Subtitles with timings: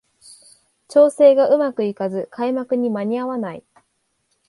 [0.87, 3.63] 調整がうまくいかず開幕に間に合わない